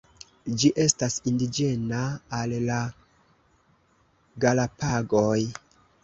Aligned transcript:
Ĝi 0.61 0.69
estas 0.83 1.17
indiĝena 1.31 1.99
al 2.37 2.55
la 2.69 2.77
Galapagoj. 4.45 5.37